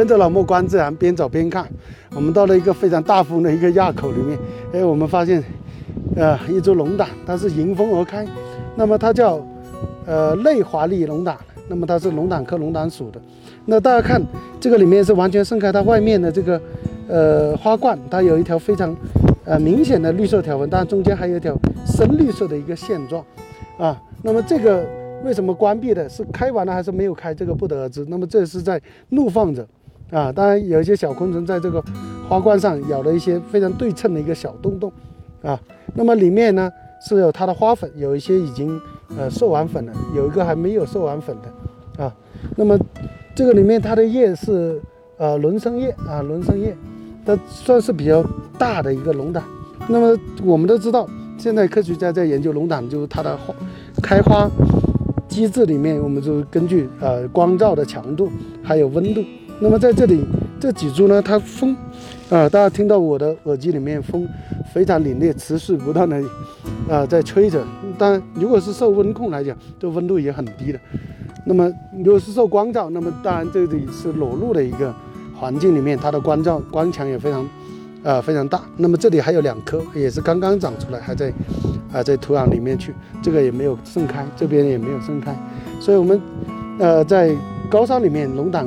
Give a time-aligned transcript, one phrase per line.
[0.00, 1.68] 跟着老莫观自然，边走边看。
[2.14, 4.38] 我们到了一个非常大风的一个垭口里面，
[4.72, 5.44] 哎，我们发现，
[6.16, 8.26] 呃，一株龙胆，它是迎风而开。
[8.76, 9.38] 那么它叫，
[10.06, 11.36] 呃，内华丽龙胆。
[11.68, 13.20] 那么它是龙胆科龙胆属的。
[13.66, 14.22] 那大家看，
[14.58, 16.58] 这个里面是完全盛开，它外面的这个，
[17.06, 18.96] 呃，花冠，它有一条非常，
[19.44, 21.54] 呃，明显的绿色条纹，但中间还有一条
[21.84, 23.22] 深绿色的一个线状，
[23.76, 24.82] 啊，那么这个
[25.26, 26.08] 为什么关闭的？
[26.08, 27.34] 是开完了还是没有开？
[27.34, 28.02] 这个不得而知。
[28.08, 28.80] 那么这是在
[29.10, 29.68] 怒放着。
[30.10, 31.82] 啊，当然有一些小昆虫在这个
[32.28, 34.92] 花冠上咬了一些非常对称的一个小洞洞，
[35.42, 35.58] 啊，
[35.94, 36.70] 那么里面呢
[37.08, 38.80] 是有它的花粉，有一些已经
[39.16, 42.14] 呃授完粉了，有一个还没有授完粉的，啊，
[42.56, 42.78] 那么
[43.34, 44.80] 这个里面它的叶是
[45.16, 46.76] 呃轮生叶啊，轮生叶，
[47.24, 48.24] 它算是比较
[48.58, 49.42] 大的一个龙胆。
[49.88, 53.54] 那么我们都知道，现在科学家在研究龙胆，就是它的花
[54.02, 54.48] 开花
[55.30, 58.30] 机制里面，我们就根据呃光照的强度
[58.62, 59.24] 还有温度。
[59.60, 60.24] 那么在这里
[60.58, 61.74] 这几株呢，它风，
[62.28, 64.26] 啊，大家听到我的耳机里面风
[64.74, 66.20] 非常凛冽，持续不断的
[66.88, 67.64] 啊在吹着。
[67.96, 70.80] 当然，如果是受温控来讲，这温度也很低的。
[71.44, 71.70] 那么
[72.04, 74.94] 如果是受光照，那么当然这里是裸露的一个
[75.38, 77.46] 环境里面，它的光照光强也非常
[78.02, 78.62] 啊非常大。
[78.76, 81.32] 那么这里还有两颗，也是刚刚长出来，还在
[81.92, 85.34] 啊在土壤里面去，这个也没有盛开，这边也没有盛开。
[85.80, 86.20] 所以我们
[86.78, 87.34] 呃在
[87.70, 88.66] 高山里面龙胆。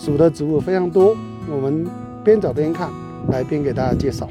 [0.00, 1.16] 属的植物非常多，
[1.50, 1.84] 我们
[2.22, 2.88] 边走边看，
[3.32, 4.28] 来边给大家介绍。